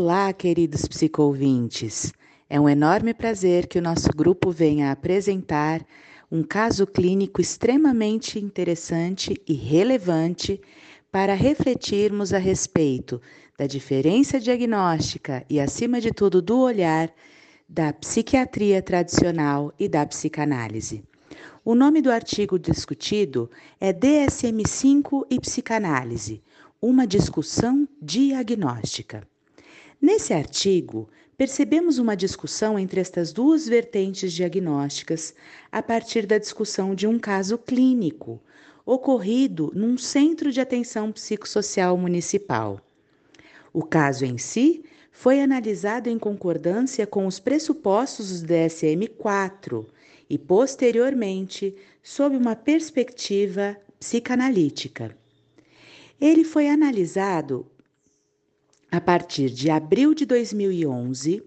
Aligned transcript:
Olá, 0.00 0.32
queridos 0.32 0.86
psicoouvintes. 0.86 2.12
É 2.48 2.60
um 2.60 2.68
enorme 2.68 3.12
prazer 3.12 3.66
que 3.66 3.80
o 3.80 3.82
nosso 3.82 4.10
grupo 4.14 4.52
venha 4.52 4.92
apresentar 4.92 5.84
um 6.30 6.44
caso 6.44 6.86
clínico 6.86 7.40
extremamente 7.40 8.38
interessante 8.38 9.42
e 9.44 9.54
relevante 9.54 10.60
para 11.10 11.34
refletirmos 11.34 12.32
a 12.32 12.38
respeito 12.38 13.20
da 13.58 13.66
diferença 13.66 14.38
diagnóstica 14.38 15.44
e, 15.50 15.58
acima 15.58 16.00
de 16.00 16.12
tudo, 16.12 16.40
do 16.40 16.60
olhar 16.60 17.12
da 17.68 17.92
psiquiatria 17.92 18.80
tradicional 18.80 19.74
e 19.80 19.88
da 19.88 20.06
psicanálise. 20.06 21.02
O 21.64 21.74
nome 21.74 22.00
do 22.00 22.12
artigo 22.12 22.56
discutido 22.56 23.50
é 23.80 23.92
DSM-5 23.92 25.26
e 25.28 25.40
psicanálise, 25.40 26.40
uma 26.80 27.04
discussão 27.04 27.88
diagnóstica. 28.00 29.26
Nesse 30.00 30.32
artigo, 30.32 31.08
percebemos 31.36 31.98
uma 31.98 32.16
discussão 32.16 32.78
entre 32.78 33.00
estas 33.00 33.32
duas 33.32 33.66
vertentes 33.66 34.32
diagnósticas 34.32 35.34
a 35.72 35.82
partir 35.82 36.24
da 36.24 36.38
discussão 36.38 36.94
de 36.94 37.06
um 37.06 37.18
caso 37.18 37.58
clínico 37.58 38.40
ocorrido 38.86 39.72
num 39.74 39.98
centro 39.98 40.52
de 40.52 40.60
atenção 40.60 41.10
psicossocial 41.10 41.98
municipal. 41.98 42.80
O 43.72 43.82
caso 43.82 44.24
em 44.24 44.38
si 44.38 44.84
foi 45.10 45.42
analisado 45.42 46.08
em 46.08 46.18
concordância 46.18 47.06
com 47.06 47.26
os 47.26 47.40
pressupostos 47.40 48.40
do 48.40 48.46
DSM-4 48.46 49.84
e, 50.30 50.38
posteriormente, 50.38 51.74
sob 52.02 52.36
uma 52.36 52.54
perspectiva 52.54 53.76
psicanalítica. 53.98 55.14
Ele 56.20 56.44
foi 56.44 56.68
analisado 56.68 57.66
a 58.90 59.00
partir 59.00 59.50
de 59.50 59.70
abril 59.70 60.14
de 60.14 60.24
2011 60.24 61.42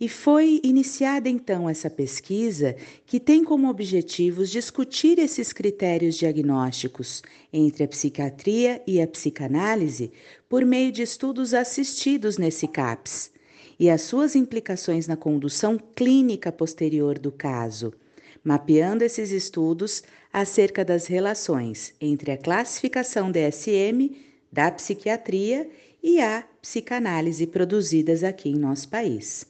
e 0.00 0.08
foi 0.08 0.60
iniciada 0.64 1.28
então 1.28 1.68
essa 1.68 1.90
pesquisa 1.90 2.74
que 3.04 3.20
tem 3.20 3.44
como 3.44 3.68
objetivos 3.68 4.50
discutir 4.50 5.18
esses 5.18 5.52
critérios 5.52 6.16
diagnósticos 6.16 7.22
entre 7.52 7.84
a 7.84 7.88
psiquiatria 7.88 8.82
e 8.86 9.00
a 9.00 9.06
psicanálise 9.06 10.10
por 10.48 10.64
meio 10.64 10.90
de 10.90 11.02
estudos 11.02 11.52
assistidos 11.52 12.38
nesse 12.38 12.66
CAPS 12.66 13.30
e 13.78 13.88
as 13.90 14.02
suas 14.02 14.34
implicações 14.34 15.06
na 15.06 15.16
condução 15.16 15.78
clínica 15.94 16.50
posterior 16.50 17.18
do 17.18 17.30
caso, 17.30 17.92
mapeando 18.42 19.04
esses 19.04 19.30
estudos 19.30 20.02
acerca 20.32 20.84
das 20.84 21.06
relações 21.06 21.92
entre 22.00 22.32
a 22.32 22.38
classificação 22.38 23.30
DSM 23.30 24.16
da 24.50 24.70
psiquiatria 24.70 25.68
e 26.02 26.20
a 26.20 26.44
psicanálise 26.60 27.46
produzidas 27.46 28.24
aqui 28.24 28.48
em 28.48 28.56
nosso 28.56 28.88
país. 28.88 29.46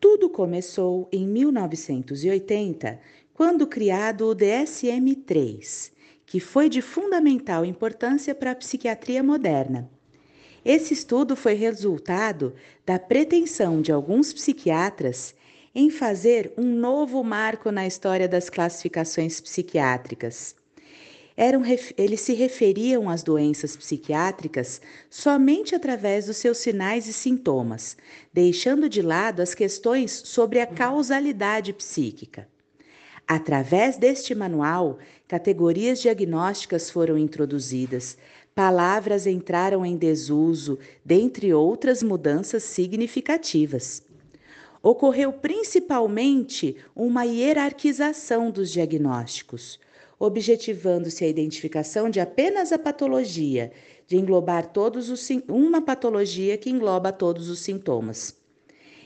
Tudo 0.00 0.28
começou 0.28 1.08
em 1.12 1.26
1980, 1.26 3.00
quando 3.32 3.66
criado 3.66 4.28
o 4.28 4.34
DSM-3, 4.34 5.92
que 6.26 6.40
foi 6.40 6.68
de 6.68 6.82
fundamental 6.82 7.64
importância 7.64 8.34
para 8.34 8.52
a 8.52 8.54
psiquiatria 8.54 9.22
moderna. 9.22 9.90
Esse 10.64 10.94
estudo 10.94 11.36
foi 11.36 11.54
resultado 11.54 12.54
da 12.86 12.98
pretensão 12.98 13.82
de 13.82 13.92
alguns 13.92 14.32
psiquiatras 14.32 15.34
em 15.74 15.90
fazer 15.90 16.52
um 16.56 16.74
novo 16.74 17.22
marco 17.22 17.70
na 17.70 17.86
história 17.86 18.28
das 18.28 18.48
classificações 18.48 19.40
psiquiátricas 19.40 20.56
eram, 21.36 21.62
eles 21.96 22.20
se 22.20 22.32
referiam 22.32 23.08
às 23.08 23.22
doenças 23.22 23.76
psiquiátricas 23.76 24.80
somente 25.10 25.74
através 25.74 26.26
dos 26.26 26.36
seus 26.36 26.58
sinais 26.58 27.08
e 27.08 27.12
sintomas, 27.12 27.96
deixando 28.32 28.88
de 28.88 29.02
lado 29.02 29.40
as 29.40 29.54
questões 29.54 30.12
sobre 30.12 30.60
a 30.60 30.66
causalidade 30.66 31.72
psíquica. 31.72 32.48
Através 33.26 33.96
deste 33.96 34.34
manual, 34.34 34.98
categorias 35.26 36.00
diagnósticas 36.00 36.90
foram 36.90 37.18
introduzidas, 37.18 38.16
palavras 38.54 39.26
entraram 39.26 39.84
em 39.84 39.96
desuso, 39.96 40.78
dentre 41.04 41.52
outras 41.52 42.02
mudanças 42.02 42.62
significativas. 42.62 44.02
Ocorreu 44.80 45.32
principalmente 45.32 46.76
uma 46.94 47.24
hierarquização 47.24 48.50
dos 48.50 48.70
diagnósticos 48.70 49.80
objetivando-se 50.24 51.24
a 51.24 51.28
identificação 51.28 52.08
de 52.08 52.18
apenas 52.18 52.72
a 52.72 52.78
patologia, 52.78 53.70
de 54.06 54.16
englobar 54.16 54.72
todos 54.72 55.10
os 55.10 55.28
uma 55.48 55.82
patologia 55.82 56.56
que 56.56 56.70
engloba 56.70 57.12
todos 57.12 57.48
os 57.48 57.60
sintomas. 57.60 58.36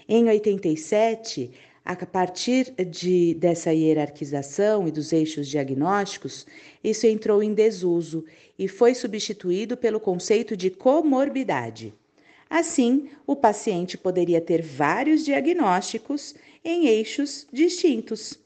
Em 0.08 0.28
87, 0.28 1.50
a 1.84 1.94
partir 2.06 2.72
de, 2.84 3.34
dessa 3.34 3.72
hierarquização 3.72 4.86
e 4.86 4.90
dos 4.90 5.12
eixos 5.12 5.48
diagnósticos, 5.48 6.46
isso 6.84 7.06
entrou 7.06 7.42
em 7.42 7.52
desuso 7.52 8.24
e 8.58 8.68
foi 8.68 8.94
substituído 8.94 9.76
pelo 9.76 9.98
conceito 9.98 10.56
de 10.56 10.70
comorbidade. 10.70 11.94
Assim, 12.48 13.10
o 13.26 13.36
paciente 13.36 13.98
poderia 13.98 14.40
ter 14.40 14.62
vários 14.62 15.24
diagnósticos 15.24 16.34
em 16.64 16.86
eixos 16.86 17.46
distintos. 17.52 18.38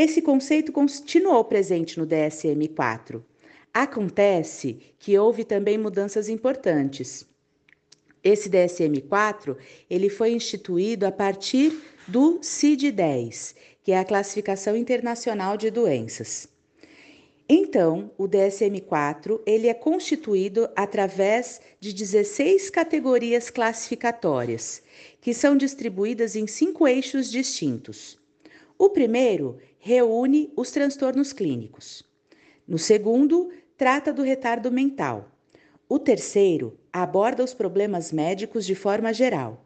Esse 0.00 0.22
conceito 0.22 0.70
continuou 0.70 1.42
presente 1.42 1.98
no 1.98 2.06
DSM-4. 2.06 3.20
Acontece 3.74 4.78
que 4.96 5.18
houve 5.18 5.42
também 5.42 5.76
mudanças 5.76 6.28
importantes. 6.28 7.26
Esse 8.22 8.48
DSM-4 8.48 9.56
ele 9.90 10.08
foi 10.08 10.30
instituído 10.30 11.04
a 11.04 11.10
partir 11.10 11.76
do 12.06 12.38
CID-10, 12.40 13.56
que 13.82 13.90
é 13.90 13.98
a 13.98 14.04
Classificação 14.04 14.76
Internacional 14.76 15.56
de 15.56 15.68
Doenças. 15.68 16.46
Então, 17.48 18.12
o 18.16 18.28
DSM-4 18.28 19.40
ele 19.44 19.66
é 19.66 19.74
constituído 19.74 20.68
através 20.76 21.60
de 21.80 21.92
16 21.92 22.70
categorias 22.70 23.50
classificatórias, 23.50 24.80
que 25.20 25.34
são 25.34 25.56
distribuídas 25.56 26.36
em 26.36 26.46
cinco 26.46 26.86
eixos 26.86 27.28
distintos. 27.28 28.16
O 28.78 28.90
primeiro 28.90 29.58
reúne 29.78 30.52
os 30.56 30.70
transtornos 30.70 31.32
clínicos. 31.32 32.02
No 32.66 32.78
segundo, 32.78 33.50
trata 33.76 34.12
do 34.12 34.22
retardo 34.22 34.70
mental. 34.70 35.30
O 35.88 35.98
terceiro 35.98 36.78
aborda 36.92 37.42
os 37.42 37.54
problemas 37.54 38.12
médicos 38.12 38.66
de 38.66 38.74
forma 38.74 39.12
geral. 39.12 39.64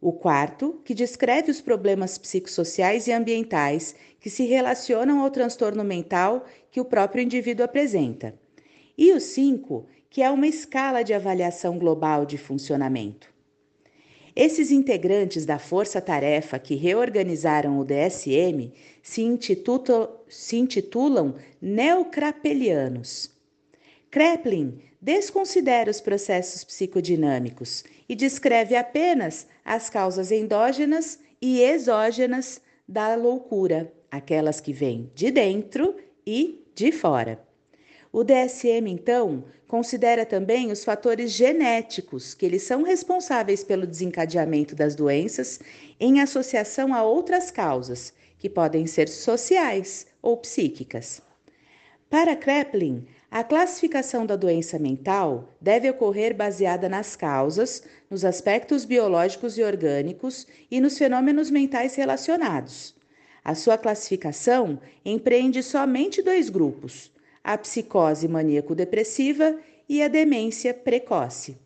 O 0.00 0.12
quarto, 0.12 0.80
que 0.84 0.94
descreve 0.94 1.50
os 1.50 1.60
problemas 1.60 2.18
psicossociais 2.18 3.06
e 3.06 3.12
ambientais 3.12 3.96
que 4.20 4.30
se 4.30 4.44
relacionam 4.44 5.20
ao 5.20 5.30
transtorno 5.30 5.82
mental 5.82 6.44
que 6.70 6.80
o 6.80 6.84
próprio 6.84 7.22
indivíduo 7.22 7.64
apresenta. 7.64 8.38
E 8.96 9.12
o 9.12 9.20
cinco, 9.20 9.86
que 10.08 10.22
é 10.22 10.30
uma 10.30 10.46
escala 10.46 11.02
de 11.02 11.12
avaliação 11.12 11.78
global 11.78 12.24
de 12.24 12.38
funcionamento. 12.38 13.33
Esses 14.36 14.72
integrantes 14.72 15.46
da 15.46 15.60
força-tarefa 15.60 16.58
que 16.58 16.74
reorganizaram 16.74 17.78
o 17.78 17.84
DSM 17.84 18.72
se, 19.00 19.22
intitulam, 19.22 20.08
se 20.28 20.56
intitulam 20.56 21.36
neocrapelianos. 21.62 23.30
Kreplin 24.10 24.80
desconsidera 25.00 25.90
os 25.90 26.00
processos 26.00 26.64
psicodinâmicos 26.64 27.84
e 28.08 28.16
descreve 28.16 28.74
apenas 28.74 29.46
as 29.64 29.88
causas 29.88 30.32
endógenas 30.32 31.18
e 31.40 31.60
exógenas 31.60 32.60
da 32.88 33.14
loucura, 33.14 33.92
aquelas 34.10 34.60
que 34.60 34.72
vêm 34.72 35.10
de 35.14 35.30
dentro 35.30 35.94
e 36.26 36.64
de 36.74 36.90
fora. 36.90 37.43
O 38.16 38.22
DSM, 38.22 38.86
então, 38.86 39.42
considera 39.66 40.24
também 40.24 40.70
os 40.70 40.84
fatores 40.84 41.32
genéticos, 41.32 42.32
que 42.32 42.46
eles 42.46 42.62
são 42.62 42.84
responsáveis 42.84 43.64
pelo 43.64 43.88
desencadeamento 43.88 44.72
das 44.76 44.94
doenças 44.94 45.58
em 45.98 46.20
associação 46.20 46.94
a 46.94 47.02
outras 47.02 47.50
causas, 47.50 48.14
que 48.38 48.48
podem 48.48 48.86
ser 48.86 49.08
sociais 49.08 50.06
ou 50.22 50.36
psíquicas. 50.36 51.20
Para 52.08 52.36
Kreplin, 52.36 53.04
a 53.28 53.42
classificação 53.42 54.24
da 54.24 54.36
doença 54.36 54.78
mental 54.78 55.52
deve 55.60 55.90
ocorrer 55.90 56.36
baseada 56.36 56.88
nas 56.88 57.16
causas, 57.16 57.82
nos 58.08 58.24
aspectos 58.24 58.84
biológicos 58.84 59.58
e 59.58 59.64
orgânicos 59.64 60.46
e 60.70 60.80
nos 60.80 60.96
fenômenos 60.96 61.50
mentais 61.50 61.96
relacionados. 61.96 62.94
A 63.42 63.56
sua 63.56 63.76
classificação 63.76 64.78
empreende 65.04 65.64
somente 65.64 66.22
dois 66.22 66.48
grupos: 66.48 67.12
a 67.44 67.58
psicose 67.58 68.26
maníaco-depressiva 68.26 69.56
e 69.86 70.02
a 70.02 70.08
demência 70.08 70.72
precoce. 70.72 71.58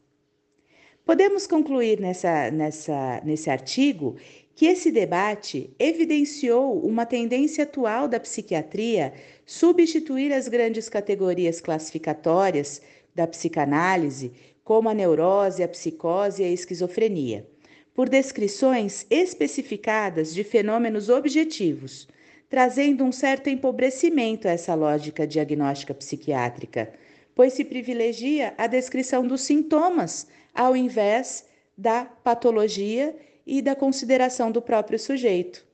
Podemos 1.07 1.47
concluir 1.47 2.01
nessa, 2.01 2.51
nessa, 2.51 3.23
nesse 3.25 3.49
artigo 3.49 4.17
que 4.55 4.67
esse 4.67 4.91
debate 4.91 5.71
evidenciou 5.79 6.85
uma 6.85 7.07
tendência 7.07 7.63
atual 7.63 8.09
da 8.09 8.19
psiquiatria 8.19 9.13
substituir 9.47 10.33
as 10.33 10.49
grandes 10.49 10.89
categorias 10.89 11.61
classificatórias 11.61 12.83
da 13.15 13.27
psicanálise 13.27 14.33
como 14.65 14.89
a 14.89 14.95
neurose, 14.95 15.63
a 15.63 15.69
psicose 15.69 16.43
e 16.43 16.45
a 16.45 16.51
esquizofrenia, 16.51 17.49
por 17.95 18.09
descrições 18.09 19.07
especificadas 19.09 20.35
de 20.35 20.45
fenômenos 20.45 21.09
objetivos, 21.09 22.07
trazendo 22.49 23.05
um 23.05 23.13
certo 23.13 23.51
empobrecimento 23.51 24.49
a 24.49 24.53
essa 24.53 24.75
lógica 24.75 25.27
diagnóstica 25.27 25.93
psiquiátrica, 25.93 26.93
pois 27.35 27.53
se 27.53 27.65
privilegia 27.65 28.55
a 28.57 28.67
descrição 28.67 29.27
dos 29.27 29.43
sintomas 29.43 30.27
ao 30.55 30.77
invés 30.77 31.47
da 31.77 32.05
patologia 32.05 33.15
e 33.47 33.63
da 33.63 33.77
consideração 33.77 34.51
do 34.51 34.61
próprio 34.61 34.99
sujeito. 34.99 35.65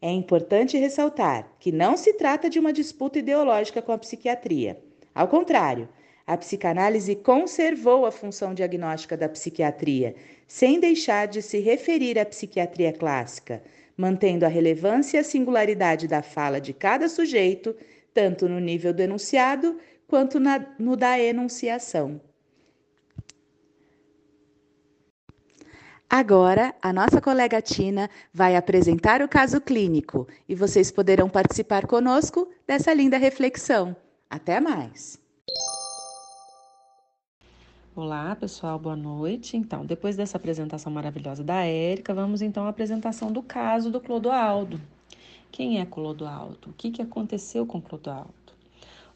É 0.00 0.10
importante 0.10 0.78
ressaltar 0.78 1.50
que 1.58 1.72
não 1.72 1.96
se 1.96 2.14
trata 2.14 2.48
de 2.48 2.58
uma 2.58 2.72
disputa 2.72 3.18
ideológica 3.18 3.82
com 3.82 3.92
a 3.92 3.98
psiquiatria. 3.98 4.80
Ao 5.14 5.28
contrário, 5.28 5.88
a 6.26 6.36
psicanálise 6.36 7.16
conservou 7.16 8.06
a 8.06 8.12
função 8.12 8.54
diagnóstica 8.54 9.16
da 9.16 9.28
psiquiatria, 9.28 10.14
sem 10.46 10.78
deixar 10.78 11.26
de 11.26 11.42
se 11.42 11.58
referir 11.58 12.18
à 12.18 12.24
psiquiatria 12.24 12.92
clássica, 12.92 13.62
mantendo 14.00 14.46
a 14.46 14.48
relevância 14.48 15.18
e 15.18 15.20
a 15.20 15.24
singularidade 15.24 16.08
da 16.08 16.22
fala 16.22 16.58
de 16.58 16.72
cada 16.72 17.06
sujeito, 17.06 17.76
tanto 18.14 18.48
no 18.48 18.58
nível 18.58 18.94
do 18.94 19.02
enunciado 19.02 19.78
quanto 20.08 20.40
na, 20.40 20.66
no 20.78 20.96
da 20.96 21.20
enunciação. 21.20 22.18
Agora, 26.08 26.74
a 26.82 26.92
nossa 26.92 27.20
colega 27.20 27.60
Tina 27.60 28.10
vai 28.32 28.56
apresentar 28.56 29.22
o 29.22 29.28
caso 29.28 29.60
clínico 29.60 30.26
e 30.48 30.54
vocês 30.56 30.90
poderão 30.90 31.28
participar 31.28 31.86
conosco 31.86 32.48
dessa 32.66 32.92
linda 32.92 33.18
reflexão. 33.18 33.94
Até 34.28 34.58
mais! 34.60 35.19
Olá, 37.94 38.36
pessoal, 38.36 38.78
boa 38.78 38.94
noite. 38.94 39.56
Então, 39.56 39.84
depois 39.84 40.16
dessa 40.16 40.36
apresentação 40.36 40.92
maravilhosa 40.92 41.42
da 41.42 41.64
Érica, 41.64 42.14
vamos 42.14 42.40
então 42.40 42.64
à 42.64 42.68
apresentação 42.68 43.32
do 43.32 43.42
caso 43.42 43.90
do 43.90 44.00
Clodoaldo. 44.00 44.80
Quem 45.50 45.80
é 45.80 45.84
Clodoaldo? 45.84 46.70
O 46.70 46.72
que, 46.72 46.90
que 46.90 47.02
aconteceu 47.02 47.66
com 47.66 47.80
Clodoaldo? 47.80 48.32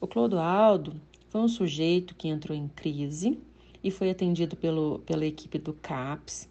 O 0.00 0.06
Clodoaldo 0.06 1.00
foi 1.29 1.41
um 1.41 1.49
sujeito 1.49 2.15
que 2.15 2.29
entrou 2.29 2.56
em 2.56 2.67
crise 2.69 3.38
e 3.82 3.91
foi 3.91 4.11
atendido 4.11 4.56
pelo, 4.56 4.99
pela 5.00 5.25
equipe 5.25 5.59
do 5.59 5.73
CAPS 5.73 6.49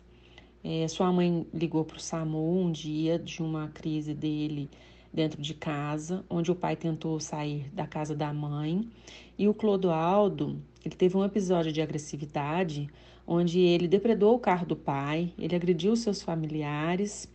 é, 0.63 0.87
sua 0.87 1.11
mãe 1.11 1.45
ligou 1.53 1.83
para 1.83 1.97
o 1.97 1.99
SAMU 1.99 2.61
um 2.61 2.71
dia 2.71 3.19
de 3.19 3.43
uma 3.43 3.67
crise 3.67 4.13
dele 4.13 4.69
dentro 5.13 5.41
de 5.41 5.53
casa, 5.53 6.25
onde 6.29 6.51
o 6.51 6.55
pai 6.55 6.75
tentou 6.75 7.19
sair 7.19 7.69
da 7.71 7.85
casa 7.85 8.15
da 8.15 8.33
mãe. 8.33 8.89
E 9.37 9.47
o 9.47 9.53
Clodoaldo, 9.53 10.59
ele 10.83 10.95
teve 10.95 11.15
um 11.15 11.23
episódio 11.23 11.71
de 11.71 11.81
agressividade, 11.81 12.89
onde 13.25 13.59
ele 13.59 13.87
depredou 13.87 14.35
o 14.35 14.39
carro 14.39 14.65
do 14.65 14.75
pai, 14.75 15.31
ele 15.37 15.55
agrediu 15.55 15.95
seus 15.95 16.21
familiares. 16.21 17.31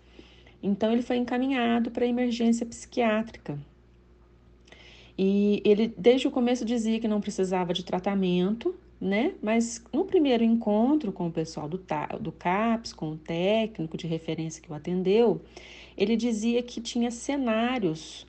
Então 0.63 0.93
ele 0.93 1.03
foi 1.03 1.17
encaminhado 1.17 1.91
para 1.91 2.07
emergência 2.07 2.67
psiquiátrica. 2.67 3.59
E 5.17 5.63
ele 5.65 5.93
desde 5.97 6.29
o 6.29 6.31
começo 6.31 6.65
dizia 6.65 7.01
que 7.01 7.09
não 7.09 7.21
precisava 7.21 7.73
de 7.73 7.85
tratamento, 7.85 8.75
né? 9.01 9.35
Mas 9.43 9.83
no 9.93 10.05
primeiro 10.05 10.43
encontro 10.43 11.13
com 11.13 11.29
o 11.29 11.33
pessoal 11.33 11.69
do, 11.69 11.81
do 12.21 12.33
CAPS, 12.33 12.93
com 12.93 13.13
o 13.13 13.17
técnico 13.17 13.97
de 13.97 14.07
referência 14.07 14.63
que 14.63 14.71
o 14.71 14.75
atendeu, 14.75 15.41
ele 15.97 16.17
dizia 16.17 16.63
que 16.63 16.81
tinha 16.81 17.11
cenários 17.11 18.27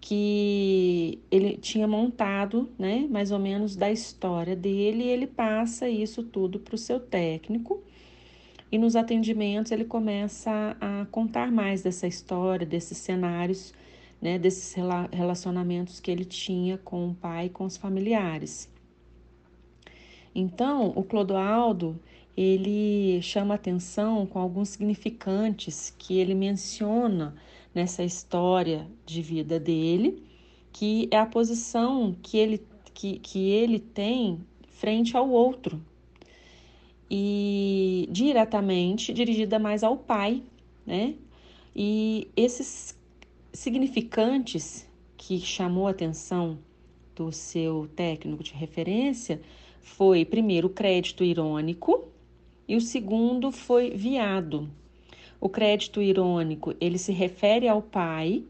que 0.00 1.18
ele 1.30 1.56
tinha 1.56 1.88
montado, 1.88 2.68
né, 2.78 3.06
mais 3.08 3.30
ou 3.30 3.38
menos 3.38 3.74
da 3.74 3.90
história 3.90 4.54
dele, 4.54 5.04
e 5.04 5.08
ele 5.08 5.26
passa 5.26 5.88
isso 5.88 6.22
tudo 6.22 6.60
para 6.60 6.74
o 6.74 6.78
seu 6.78 7.00
técnico. 7.00 7.82
E 8.70 8.76
nos 8.76 8.96
atendimentos 8.96 9.72
ele 9.72 9.86
começa 9.86 10.76
a 10.78 11.06
contar 11.10 11.50
mais 11.50 11.82
dessa 11.82 12.06
história, 12.06 12.66
desses 12.66 12.98
cenários, 12.98 13.72
né, 14.20 14.38
desses 14.38 14.74
relacionamentos 15.10 16.00
que 16.00 16.10
ele 16.10 16.26
tinha 16.26 16.76
com 16.76 17.08
o 17.08 17.14
pai 17.14 17.46
e 17.46 17.50
com 17.50 17.64
os 17.64 17.78
familiares. 17.78 18.68
Então, 20.34 20.92
o 20.96 21.04
Clodoaldo, 21.04 21.98
ele 22.36 23.22
chama 23.22 23.54
atenção 23.54 24.26
com 24.26 24.38
alguns 24.38 24.70
significantes 24.70 25.94
que 25.96 26.18
ele 26.18 26.34
menciona 26.34 27.34
nessa 27.74 28.02
história 28.02 28.86
de 29.06 29.22
vida 29.22 29.60
dele, 29.60 30.22
que 30.72 31.08
é 31.10 31.18
a 31.18 31.26
posição 31.26 32.16
que 32.22 32.36
ele, 32.36 32.66
que, 32.92 33.18
que 33.20 33.50
ele 33.50 33.78
tem 33.78 34.40
frente 34.68 35.16
ao 35.16 35.30
outro. 35.30 35.80
E 37.08 38.08
diretamente 38.10 39.12
dirigida 39.12 39.58
mais 39.58 39.84
ao 39.84 39.96
pai, 39.96 40.42
né? 40.84 41.14
E 41.76 42.28
esses 42.36 42.98
significantes 43.52 44.88
que 45.16 45.38
chamou 45.38 45.86
a 45.86 45.90
atenção 45.90 46.58
do 47.14 47.30
seu 47.30 47.88
técnico 47.94 48.42
de 48.42 48.52
referência 48.52 49.40
foi 49.84 50.24
primeiro 50.24 50.68
o 50.68 50.70
crédito 50.70 51.22
irônico 51.22 52.08
e 52.66 52.74
o 52.74 52.80
segundo 52.80 53.52
foi 53.52 53.90
viado. 53.90 54.68
O 55.38 55.48
crédito 55.48 56.00
irônico 56.00 56.74
ele 56.80 56.96
se 56.96 57.12
refere 57.12 57.68
ao 57.68 57.82
pai 57.82 58.42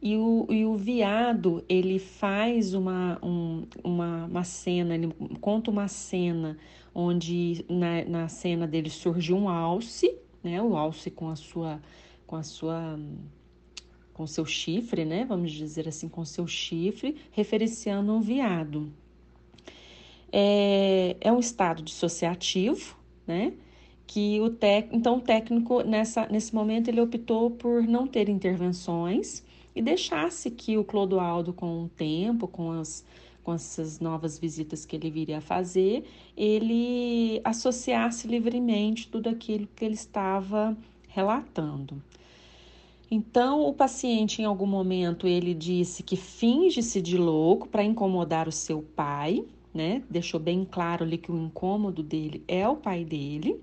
e 0.00 0.16
o, 0.16 0.46
e 0.48 0.64
o 0.64 0.74
viado 0.74 1.62
ele 1.68 1.98
faz 1.98 2.72
uma, 2.72 3.18
um, 3.22 3.66
uma, 3.84 4.24
uma 4.24 4.42
cena, 4.42 4.94
ele 4.94 5.14
conta 5.38 5.70
uma 5.70 5.86
cena 5.86 6.56
onde 6.94 7.62
na, 7.68 8.02
na 8.06 8.28
cena 8.28 8.66
dele 8.66 8.88
surge 8.88 9.34
um 9.34 9.50
alce, 9.50 10.16
né? 10.42 10.62
O 10.62 10.74
alce 10.74 11.10
com 11.10 11.28
a 11.28 11.36
sua 11.36 11.78
com 12.26 12.36
a 12.36 12.42
sua 12.42 12.98
com 14.14 14.26
seu 14.26 14.46
chifre, 14.46 15.04
né? 15.04 15.26
Vamos 15.26 15.52
dizer 15.52 15.86
assim, 15.86 16.08
com 16.08 16.24
seu 16.24 16.46
chifre, 16.46 17.16
referenciando 17.32 18.12
um 18.12 18.20
viado 18.22 18.90
é, 20.32 21.16
é 21.20 21.32
um 21.32 21.38
estado 21.38 21.82
dissociativo, 21.82 22.96
né? 23.26 23.52
Que 24.06 24.40
o 24.40 24.50
tec... 24.50 24.88
então 24.92 25.18
o 25.18 25.20
técnico 25.20 25.82
nessa, 25.82 26.26
nesse 26.26 26.54
momento 26.54 26.88
ele 26.88 27.00
optou 27.00 27.50
por 27.50 27.82
não 27.82 28.06
ter 28.06 28.28
intervenções 28.28 29.44
e 29.74 29.80
deixasse 29.80 30.50
que 30.50 30.76
o 30.76 30.84
Clodoaldo 30.84 31.52
com 31.52 31.84
o 31.84 31.88
tempo, 31.88 32.48
com 32.48 32.72
as 32.72 33.04
com 33.42 33.54
essas 33.54 34.00
novas 34.00 34.38
visitas 34.38 34.84
que 34.84 34.96
ele 34.96 35.10
viria 35.10 35.38
a 35.38 35.40
fazer, 35.40 36.04
ele 36.36 37.40
associasse 37.42 38.28
livremente 38.28 39.08
tudo 39.08 39.28
aquilo 39.28 39.66
que 39.74 39.84
ele 39.84 39.94
estava 39.94 40.76
relatando. 41.08 42.02
Então, 43.10 43.62
o 43.62 43.72
paciente, 43.72 44.40
em 44.40 44.44
algum 44.44 44.66
momento, 44.66 45.26
ele 45.26 45.52
disse 45.52 46.02
que 46.02 46.16
finge-se 46.16 47.02
de 47.02 47.18
louco 47.18 47.68
para 47.68 47.82
incomodar 47.82 48.46
o 48.46 48.52
seu 48.52 48.82
pai, 48.82 49.44
né? 49.72 50.02
Deixou 50.10 50.40
bem 50.40 50.66
claro 50.68 51.04
ali 51.04 51.18
que 51.18 51.30
o 51.30 51.38
incômodo 51.38 52.02
dele 52.02 52.42
é 52.46 52.66
o 52.68 52.76
pai 52.76 53.04
dele. 53.04 53.60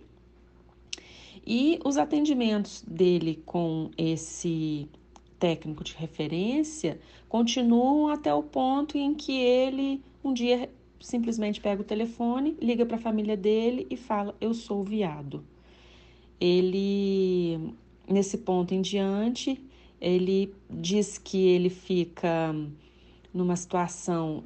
E 1.46 1.80
os 1.86 1.98
atendimentos 1.98 2.84
dele 2.86 3.42
com 3.46 3.90
esse 3.98 4.88
técnico 5.40 5.84
de 5.84 5.94
referência 5.96 7.00
continuam 7.30 8.10
até 8.10 8.34
o 8.34 8.44
ponto 8.44 8.98
em 8.98 9.14
que 9.14 9.34
ele 9.34 10.02
um 10.24 10.34
dia 10.34 10.70
simplesmente 11.00 11.62
pega 11.62 11.82
o 11.82 11.86
telefone, 11.86 12.58
liga 12.62 12.86
para 12.86 12.98
a 12.98 13.00
família 13.00 13.38
dele 13.38 13.88
e 13.90 13.96
fala: 13.96 14.36
Eu 14.42 14.54
sou 14.54 14.84
viado. 14.84 15.44
Ele, 16.40 17.74
nesse 18.08 18.38
ponto 18.40 18.74
em 18.74 18.82
diante, 18.82 19.62
ele 20.00 20.54
diz 20.70 21.18
que 21.18 21.38
ele 21.48 21.70
fica 21.70 22.54
numa 23.34 23.56
situação 23.56 24.44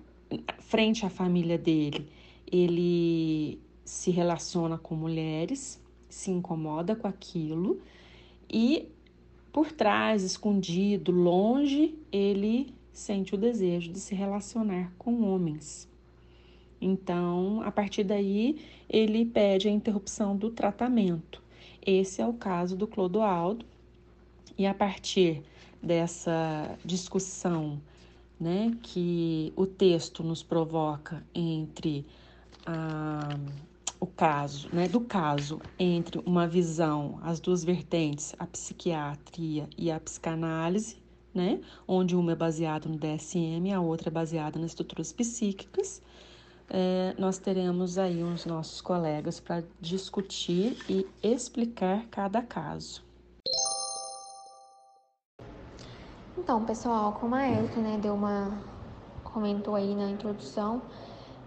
frente 0.60 1.06
à 1.06 1.10
família 1.10 1.58
dele, 1.58 2.08
ele 2.52 3.60
se 3.84 4.12
relaciona 4.12 4.78
com 4.78 4.96
mulheres, 4.96 5.82
se 6.10 6.32
incomoda 6.32 6.96
com 6.96 7.08
aquilo 7.08 7.82
e 8.50 8.88
por 9.52 9.72
trás, 9.72 10.24
escondido, 10.24 11.12
longe, 11.12 11.96
ele 12.12 12.74
sente 12.94 13.36
o 13.36 13.38
desejo 13.38 13.92
de 13.92 14.00
se 14.00 14.16
relacionar 14.16 14.94
com 14.98 15.24
homens. 15.24 15.90
Então, 16.80 17.62
a 17.62 17.72
partir 17.72 18.04
daí, 18.04 18.60
ele 18.90 19.26
pede 19.26 19.68
a 19.68 19.72
interrupção 19.72 20.36
do 20.36 20.50
tratamento. 20.50 21.44
Esse 21.86 22.22
é 22.22 22.26
o 22.26 22.34
caso 22.34 22.76
do 22.76 22.88
Clodoaldo. 22.88 23.66
E 24.58 24.66
a 24.66 24.74
partir 24.74 25.44
dessa 25.82 26.78
discussão 26.84 27.82
né, 28.42 28.76
que 28.82 29.54
o 29.56 29.68
texto 29.68 30.24
nos 30.24 30.42
provoca 30.42 31.24
entre 31.34 32.04
a, 32.66 33.38
o 34.00 34.08
caso, 34.08 34.68
né, 34.74 34.88
do 34.88 35.00
caso 35.00 35.62
entre 35.78 36.18
uma 36.26 36.48
visão, 36.48 37.20
as 37.22 37.40
duas 37.40 37.64
vertentes, 37.64 38.34
a 38.40 38.48
psiquiatria 38.48 39.70
e 39.78 39.92
a 39.92 40.00
psicanálise, 40.00 40.98
né, 41.32 41.62
onde 41.88 42.16
uma 42.16 42.32
é 42.32 42.36
baseada 42.36 42.90
no 42.90 42.98
DSM, 42.98 43.72
a 43.72 43.80
outra 43.80 44.10
é 44.10 44.12
baseada 44.12 44.60
nas 44.60 44.72
estruturas 44.72 45.14
psíquicas, 45.14 46.02
é, 46.68 47.14
nós 47.20 47.38
teremos 47.38 48.00
aí 48.00 48.24
os 48.24 48.48
nossos 48.48 48.82
colegas 48.82 49.40
para 49.40 49.64
discutir 49.80 50.78
e 50.90 51.06
explicar 51.22 52.08
cada 52.10 52.42
caso. 52.42 53.04
Então, 56.44 56.66
pessoal, 56.66 57.12
como 57.20 57.36
a 57.36 57.48
Erika 57.48 57.80
né, 57.80 58.00
deu 58.02 58.16
uma 58.16 58.52
comentou 59.24 59.76
aí 59.76 59.94
na 59.94 60.10
introdução, 60.10 60.82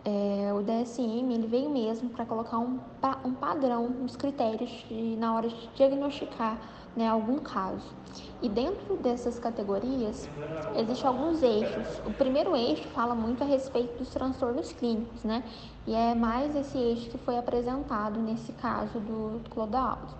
é, 0.05 0.53
o 0.55 0.63
DSM 0.63 1.35
ele 1.35 1.49
veio 1.49 1.69
mesmo 1.69 2.11
para 2.11 2.25
colocar 2.25 2.59
um, 2.59 2.79
um 3.25 3.35
padrão 3.35 3.89
nos 3.89 4.15
critérios 4.15 4.71
de, 4.89 5.17
na 5.17 5.35
hora 5.35 5.49
de 5.49 5.69
diagnosticar 5.75 6.59
né, 6.95 7.09
algum 7.09 7.39
caso. 7.39 7.93
E 8.41 8.49
dentro 8.49 8.97
dessas 8.99 9.37
categorias, 9.37 10.29
existem 10.77 11.09
alguns 11.09 11.43
eixos. 11.43 12.01
O 12.07 12.13
primeiro 12.13 12.55
eixo 12.55 12.87
fala 12.91 13.17
muito 13.17 13.43
a 13.43 13.47
respeito 13.47 13.99
dos 13.99 14.11
transtornos 14.11 14.73
clínicos, 14.73 15.25
né? 15.25 15.43
E 15.89 15.93
é 15.93 16.15
mais 16.15 16.55
esse 16.55 16.79
eixo 16.79 17.11
que 17.11 17.19
foi 17.19 17.37
apresentado 17.37 18.21
nesse 18.21 18.53
caso 18.53 19.01
do 19.01 19.41
Clodoaldo. 19.51 20.15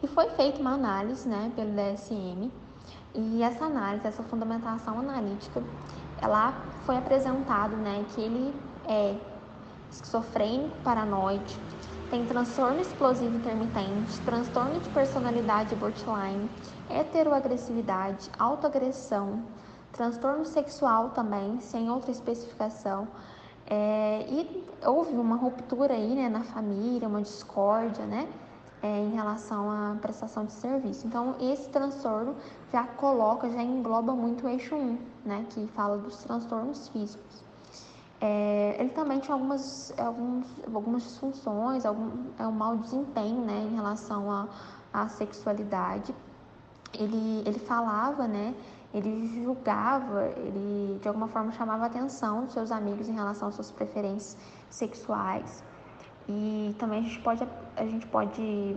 E 0.00 0.06
foi 0.06 0.28
feita 0.30 0.60
uma 0.60 0.74
análise, 0.74 1.28
né, 1.28 1.50
pelo 1.56 1.72
DSM, 1.72 2.52
e 3.14 3.42
essa 3.42 3.64
análise, 3.66 4.06
essa 4.06 4.22
fundamentação 4.24 4.98
analítica, 4.98 5.62
ela 6.20 6.52
foi 6.84 6.96
apresentado, 6.96 7.76
né, 7.76 8.04
que 8.14 8.20
ele 8.20 8.54
é 8.86 9.16
esquizofrênico, 9.90 10.76
paranoide, 10.82 11.58
tem 12.10 12.26
transtorno 12.26 12.80
explosivo 12.80 13.36
intermitente, 13.36 14.20
transtorno 14.20 14.80
de 14.80 14.88
personalidade 14.90 15.74
borderline, 15.74 16.50
heteroagressividade, 16.88 18.30
autoagressão, 18.38 19.42
transtorno 19.92 20.44
sexual 20.44 21.10
também, 21.10 21.60
sem 21.60 21.90
outra 21.90 22.10
especificação. 22.10 23.08
É, 23.66 24.26
e 24.28 24.64
houve 24.84 25.14
uma 25.14 25.36
ruptura 25.36 25.94
aí 25.94 26.14
né, 26.14 26.28
na 26.28 26.42
família, 26.42 27.08
uma 27.08 27.22
discórdia, 27.22 28.04
né? 28.04 28.28
É, 28.84 29.00
em 29.00 29.12
relação 29.14 29.70
à 29.70 29.96
prestação 29.98 30.44
de 30.44 30.52
serviço. 30.52 31.06
Então, 31.06 31.36
esse 31.40 31.70
transtorno 31.70 32.36
já 32.70 32.84
coloca, 32.84 33.48
já 33.48 33.62
engloba 33.62 34.12
muito 34.12 34.44
o 34.44 34.48
eixo 34.50 34.74
1, 34.74 34.98
né, 35.24 35.46
que 35.48 35.66
fala 35.68 35.96
dos 35.96 36.18
transtornos 36.18 36.88
físicos. 36.88 37.42
É, 38.20 38.76
ele 38.78 38.90
também 38.90 39.20
tinha 39.20 39.34
algumas, 39.34 39.90
alguns, 39.98 40.46
algumas 40.74 41.02
disfunções, 41.02 41.86
algum, 41.86 42.10
é 42.38 42.46
um 42.46 42.52
mau 42.52 42.76
desempenho 42.76 43.40
né, 43.40 43.66
em 43.70 43.74
relação 43.74 44.30
à, 44.30 44.48
à 44.92 45.08
sexualidade. 45.08 46.14
Ele, 46.92 47.42
ele 47.46 47.58
falava, 47.60 48.28
né, 48.28 48.54
ele 48.92 49.42
julgava, 49.42 50.26
ele 50.36 50.98
de 51.00 51.08
alguma 51.08 51.28
forma 51.28 51.52
chamava 51.52 51.84
a 51.84 51.86
atenção 51.86 52.44
dos 52.44 52.52
seus 52.52 52.70
amigos 52.70 53.08
em 53.08 53.14
relação 53.14 53.48
às 53.48 53.54
suas 53.54 53.70
preferências 53.70 54.36
sexuais. 54.68 55.64
E 56.28 56.74
também 56.78 57.00
a 57.00 57.02
gente 57.02 57.20
pode, 57.20 57.46
a 57.76 57.84
gente 57.84 58.06
pode 58.06 58.76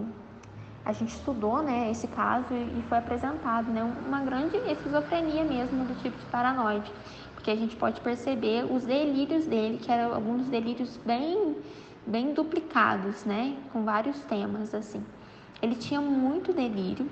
a 0.84 0.94
gente 0.94 1.10
estudou 1.10 1.62
né, 1.62 1.92
esse 1.92 2.08
caso 2.08 2.54
e 2.54 2.82
foi 2.88 2.98
apresentado 2.98 3.70
né, 3.70 3.84
uma 3.84 4.22
grande 4.22 4.56
esquizofrenia 4.56 5.44
mesmo 5.44 5.84
do 5.84 5.94
tipo 5.96 6.18
de 6.18 6.26
paranoide 6.28 6.90
porque 7.48 7.52
a 7.52 7.56
gente 7.56 7.78
pode 7.78 8.02
perceber 8.02 8.66
os 8.70 8.84
delírios 8.84 9.46
dele, 9.46 9.78
que 9.78 9.90
eram 9.90 10.14
alguns 10.14 10.48
delírios 10.48 11.00
bem, 11.06 11.56
bem 12.06 12.34
duplicados, 12.34 13.24
né? 13.24 13.56
Com 13.72 13.86
vários 13.86 14.20
temas, 14.26 14.76
assim. 14.76 15.02
Ele 15.62 15.76
tinha 15.76 16.02
muito 16.02 16.52
delírio 16.52 17.10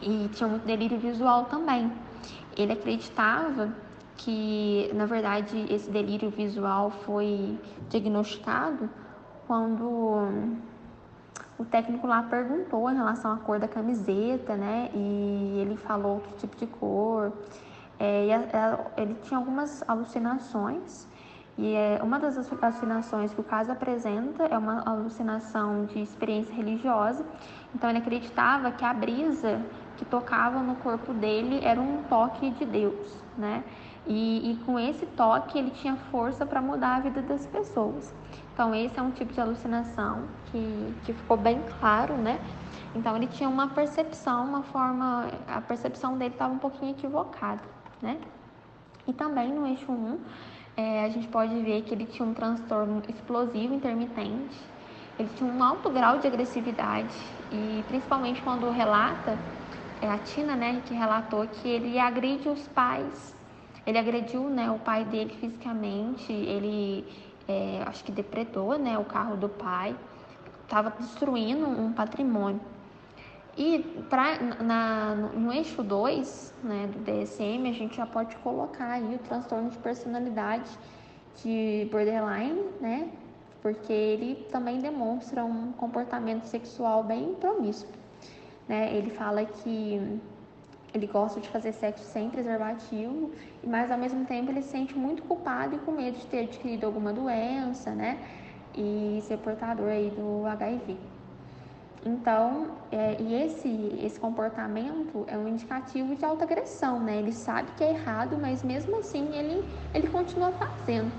e 0.00 0.30
tinha 0.32 0.48
muito 0.48 0.64
delírio 0.64 0.98
visual 0.98 1.44
também. 1.44 1.92
Ele 2.56 2.72
acreditava 2.72 3.74
que, 4.16 4.90
na 4.94 5.04
verdade, 5.04 5.66
esse 5.68 5.90
delírio 5.90 6.30
visual 6.30 6.90
foi 6.90 7.58
diagnosticado 7.90 8.88
quando 9.52 9.84
o 11.58 11.64
técnico 11.66 12.06
lá 12.06 12.22
perguntou 12.22 12.90
em 12.90 12.94
relação 12.94 13.32
à 13.32 13.36
cor 13.36 13.58
da 13.58 13.68
camiseta, 13.68 14.56
né? 14.56 14.88
E 14.94 15.58
ele 15.60 15.76
falou 15.76 16.14
outro 16.14 16.34
tipo 16.38 16.56
de 16.56 16.66
cor. 16.66 17.30
É, 18.00 18.28
e 18.28 18.32
a, 18.32 18.38
a, 18.38 19.02
ele 19.02 19.14
tinha 19.22 19.36
algumas 19.36 19.84
alucinações, 19.86 21.06
e 21.58 21.74
é, 21.74 22.00
uma 22.02 22.18
das 22.18 22.38
alucinações 22.38 23.34
que 23.34 23.42
o 23.42 23.44
caso 23.44 23.70
apresenta 23.70 24.44
é 24.44 24.56
uma 24.56 24.80
alucinação 24.86 25.84
de 25.84 26.00
experiência 26.00 26.54
religiosa. 26.54 27.22
Então 27.74 27.90
ele 27.90 27.98
acreditava 27.98 28.70
que 28.70 28.86
a 28.86 28.94
brisa 28.94 29.60
que 29.98 30.04
tocava 30.06 30.60
no 30.60 30.76
corpo 30.76 31.12
dele 31.12 31.60
era 31.62 31.78
um 31.78 32.02
toque 32.04 32.48
de 32.52 32.64
Deus, 32.64 33.22
né? 33.36 33.62
E, 34.06 34.52
e 34.52 34.56
com 34.64 34.78
esse 34.78 35.04
toque 35.04 35.58
ele 35.58 35.72
tinha 35.72 35.94
força 36.10 36.46
para 36.46 36.62
mudar 36.62 36.96
a 36.96 37.00
vida 37.00 37.20
das 37.20 37.46
pessoas. 37.46 38.14
Então 38.52 38.74
esse 38.74 38.98
é 38.98 39.02
um 39.02 39.10
tipo 39.10 39.32
de 39.32 39.40
alucinação 39.40 40.24
que, 40.46 40.94
que 41.04 41.12
ficou 41.12 41.36
bem 41.36 41.62
claro, 41.80 42.16
né? 42.16 42.38
Então 42.94 43.16
ele 43.16 43.26
tinha 43.26 43.48
uma 43.48 43.68
percepção, 43.68 44.44
uma 44.44 44.62
forma, 44.62 45.28
a 45.48 45.60
percepção 45.60 46.18
dele 46.18 46.34
estava 46.34 46.52
um 46.52 46.58
pouquinho 46.58 46.92
equivocada 46.92 47.62
né? 48.02 48.18
E 49.06 49.12
também 49.12 49.52
no 49.52 49.66
eixo 49.66 49.90
1, 49.90 50.18
é, 50.76 51.04
a 51.04 51.08
gente 51.08 51.28
pode 51.28 51.54
ver 51.62 51.82
que 51.82 51.94
ele 51.94 52.04
tinha 52.04 52.26
um 52.26 52.34
transtorno 52.34 53.02
explosivo 53.08 53.72
intermitente, 53.72 54.58
ele 55.18 55.30
tinha 55.36 55.50
um 55.50 55.62
alto 55.62 55.88
grau 55.90 56.18
de 56.18 56.26
agressividade 56.26 57.14
e 57.50 57.84
principalmente 57.86 58.42
quando 58.42 58.68
relata, 58.70 59.38
é 60.00 60.08
a 60.08 60.18
Tina, 60.18 60.56
né, 60.56 60.82
que 60.84 60.94
relatou 60.94 61.46
que 61.46 61.68
ele 61.68 61.98
agride 61.98 62.48
os 62.48 62.66
pais, 62.68 63.36
ele 63.86 63.98
agrediu, 63.98 64.48
né, 64.48 64.70
o 64.70 64.78
pai 64.78 65.04
dele 65.04 65.36
fisicamente, 65.40 66.32
ele 66.32 67.04
é, 67.52 67.82
acho 67.86 68.02
que 68.02 68.10
depredou, 68.10 68.78
né, 68.78 68.98
o 68.98 69.04
carro 69.04 69.36
do 69.36 69.48
pai, 69.48 69.94
estava 70.64 70.90
destruindo 70.98 71.66
um 71.66 71.92
patrimônio. 71.92 72.60
E 73.56 73.80
pra, 74.08 74.38
na, 74.62 75.14
no 75.14 75.52
eixo 75.52 75.82
2 75.82 76.54
né, 76.64 76.86
do 76.86 77.00
DSM, 77.00 77.68
a 77.68 77.72
gente 77.72 77.96
já 77.96 78.06
pode 78.06 78.34
colocar 78.36 78.92
aí 78.92 79.14
o 79.14 79.18
transtorno 79.18 79.68
de 79.68 79.76
personalidade 79.78 80.70
de 81.42 81.86
borderline, 81.90 82.62
né? 82.80 83.10
Porque 83.60 83.92
ele 83.92 84.46
também 84.50 84.78
demonstra 84.78 85.44
um 85.44 85.72
comportamento 85.72 86.44
sexual 86.44 87.04
bem 87.04 87.34
promíscuo. 87.34 87.92
Né? 88.66 88.96
Ele 88.96 89.10
fala 89.10 89.44
que 89.44 90.20
ele 90.94 91.06
gosta 91.06 91.40
de 91.40 91.48
fazer 91.48 91.72
sexo 91.72 92.04
sem 92.04 92.28
preservativo, 92.28 93.30
mas 93.64 93.90
ao 93.90 93.98
mesmo 93.98 94.24
tempo 94.24 94.50
ele 94.50 94.62
se 94.62 94.68
sente 94.68 94.96
muito 94.96 95.22
culpado 95.22 95.76
e 95.76 95.78
com 95.78 95.92
medo 95.92 96.18
de 96.18 96.26
ter 96.26 96.40
adquirido 96.40 96.84
alguma 96.84 97.12
doença, 97.12 97.90
né? 97.92 98.18
E 98.74 99.20
ser 99.22 99.38
portador 99.38 99.88
aí 99.88 100.10
do 100.10 100.46
HIV. 100.46 100.96
Então, 102.04 102.72
é, 102.90 103.16
e 103.20 103.34
esse, 103.34 103.98
esse 104.02 104.18
comportamento 104.18 105.24
é 105.28 105.38
um 105.38 105.46
indicativo 105.46 106.16
de 106.16 106.24
autoagressão, 106.24 106.98
né? 106.98 107.16
Ele 107.16 107.32
sabe 107.32 107.70
que 107.76 107.84
é 107.84 107.90
errado, 107.90 108.36
mas 108.40 108.62
mesmo 108.62 108.98
assim 108.98 109.28
ele, 109.34 109.64
ele 109.94 110.08
continua 110.08 110.50
fazendo. 110.52 111.12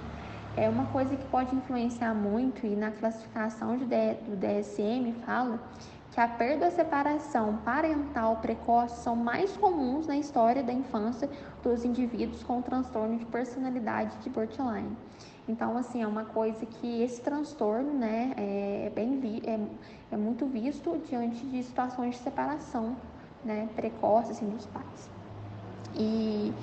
É 0.57 0.69
uma 0.69 0.85
coisa 0.87 1.15
que 1.15 1.25
pode 1.25 1.55
influenciar 1.55 2.13
muito, 2.13 2.65
e 2.65 2.75
na 2.75 2.91
classificação 2.91 3.77
de, 3.77 3.85
do 3.85 4.35
DSM 4.35 5.13
fala 5.25 5.59
que 6.13 6.19
a 6.19 6.27
perda 6.27 6.65
e 6.65 6.67
a 6.67 6.71
separação 6.71 7.57
parental 7.65 8.37
precoce 8.37 9.01
são 9.01 9.15
mais 9.15 9.57
comuns 9.57 10.05
na 10.05 10.15
história 10.15 10.61
da 10.61 10.71
infância 10.71 11.27
dos 11.63 11.83
indivíduos 11.83 12.43
com 12.43 12.61
transtorno 12.61 13.17
de 13.17 13.25
personalidade 13.25 14.15
de 14.17 14.29
borderline. 14.29 14.95
Então, 15.49 15.75
assim, 15.75 16.03
é 16.03 16.07
uma 16.07 16.23
coisa 16.23 16.65
que 16.67 17.01
esse 17.01 17.19
transtorno, 17.19 17.93
né, 17.93 18.31
é, 18.37 18.91
bem 18.93 19.19
vi, 19.19 19.41
é, 19.43 19.59
é 20.11 20.15
muito 20.15 20.45
visto 20.45 21.01
diante 21.09 21.43
de 21.47 21.63
situações 21.63 22.15
de 22.15 22.21
separação, 22.21 22.95
né, 23.43 23.67
precoce, 23.75 24.31
assim, 24.31 24.47
dos 24.49 24.67
pais. 24.67 25.09
E 25.95 26.53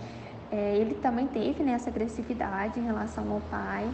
é, 0.52 0.76
ele 0.76 0.94
também 0.94 1.26
teve, 1.26 1.64
né, 1.64 1.72
essa 1.72 1.90
agressividade 1.90 2.78
em 2.78 2.84
relação 2.84 3.30
ao 3.32 3.40
pai, 3.40 3.90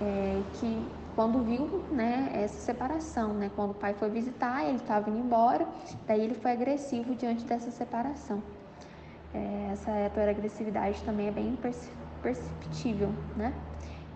é, 0.00 0.42
que 0.54 0.84
quando 1.16 1.42
viu, 1.42 1.82
né, 1.90 2.30
essa 2.34 2.60
separação, 2.60 3.32
né, 3.32 3.50
quando 3.56 3.70
o 3.70 3.74
pai 3.74 3.94
foi 3.94 4.10
visitar, 4.10 4.64
ele 4.64 4.76
estava 4.76 5.08
indo 5.08 5.18
embora, 5.18 5.66
daí 6.06 6.20
ele 6.20 6.34
foi 6.34 6.52
agressivo 6.52 7.14
diante 7.14 7.42
dessa 7.44 7.70
separação. 7.70 8.42
É, 9.32 9.70
essa 9.72 9.90
agressividade 10.30 11.02
também 11.02 11.28
é 11.28 11.30
bem 11.30 11.58
perceptível, 12.22 13.12
né? 13.34 13.52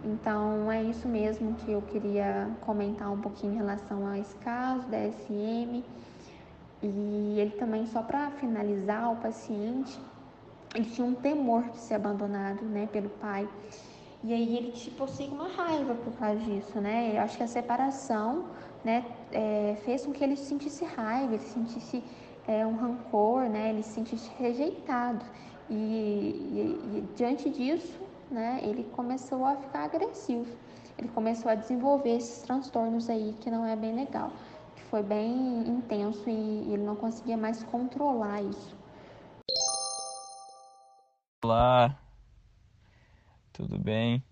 Então 0.04 0.71
é 0.71 0.83
isso 0.83 1.09
mesmo 1.09 1.54
que 1.54 1.73
eu 1.73 1.83
queria 1.83 2.50
comentar 2.62 3.11
um 3.11 3.21
pouquinho 3.21 3.54
em 3.54 3.57
relação 3.57 4.07
a 4.07 4.19
esse 4.19 4.35
caso 4.37 4.87
da 4.88 4.99
SM. 4.99 5.85
E 6.83 7.37
ele 7.38 7.50
também, 7.59 7.87
só 7.87 8.02
para 8.02 8.30
finalizar, 8.30 9.12
o 9.12 9.16
paciente, 9.16 10.00
ele 10.75 10.87
tinha 10.87 11.07
um 11.07 11.14
temor 11.14 11.64
de 11.64 11.78
ser 11.78 11.95
abandonado, 11.95 12.64
né, 12.64 12.88
pelo 12.90 13.11
pai. 13.11 13.47
E 14.22 14.34
aí 14.34 14.56
ele 14.56 14.72
tipo 14.72 15.04
assim 15.04 15.28
uma 15.28 15.48
raiva 15.48 15.94
por 15.94 16.12
causa 16.14 16.38
disso, 16.40 16.78
né? 16.80 17.12
Eu 17.14 17.22
acho 17.22 17.38
que 17.38 17.42
a 17.42 17.46
separação, 17.46 18.46
né, 18.84 19.04
é, 19.32 19.76
fez 19.84 20.04
com 20.04 20.12
que 20.12 20.22
ele 20.22 20.36
sentisse 20.36 20.84
raiva, 20.84 21.34
ele 21.34 21.42
sentisse 21.42 22.04
é, 22.46 22.66
um 22.66 22.76
rancor, 22.76 23.48
né? 23.48 23.70
Ele 23.70 23.82
se 23.82 23.94
sentisse 23.94 24.30
rejeitado. 24.38 25.24
E, 25.70 25.74
e, 25.74 26.98
e 26.98 27.08
diante 27.16 27.48
disso, 27.48 27.98
né, 28.30 28.60
ele 28.62 28.84
começou 28.92 29.44
a 29.44 29.56
ficar 29.56 29.84
agressivo. 29.84 30.54
Ele 30.98 31.08
começou 31.08 31.50
a 31.50 31.54
desenvolver 31.54 32.16
esses 32.16 32.42
transtornos 32.42 33.08
aí 33.08 33.34
que 33.40 33.50
não 33.50 33.64
é 33.64 33.74
bem 33.74 33.94
legal, 33.94 34.32
que 34.76 34.82
foi 34.82 35.02
bem 35.02 35.66
intenso 35.66 36.28
e 36.28 36.72
ele 36.72 36.82
não 36.82 36.94
conseguia 36.94 37.38
mais 37.38 37.62
controlar 37.64 38.42
isso. 38.42 38.76
Olá, 41.42 41.98
tudo 43.60 43.78
bem? 43.78 44.24